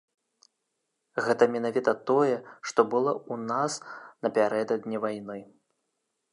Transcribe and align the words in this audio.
Гэта 1.25 1.43
менавіта 1.55 1.91
тое, 2.11 2.35
што 2.71 2.87
было 2.95 3.11
ў 3.31 3.35
нас 3.55 3.71
напярэдадні 4.27 4.97
вайны. 5.09 5.39